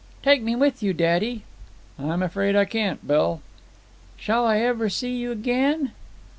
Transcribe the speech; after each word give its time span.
"Take 0.23 0.41
me 0.41 0.55
with 0.55 0.81
you, 0.81 0.93
daddy." 0.93 1.43
"I'm 1.99 2.23
afraid 2.23 2.55
I 2.55 2.65
can't, 2.65 3.05
Bill." 3.07 3.39
"Shan't 4.17 4.47
I 4.47 4.59
ever 4.63 4.89
see 4.89 5.15
you 5.15 5.31
again?" 5.31 5.91